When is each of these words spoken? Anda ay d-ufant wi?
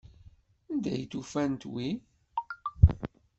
Anda 0.71 0.89
ay 0.93 1.03
d-ufant 1.05 1.63
wi? 1.71 1.87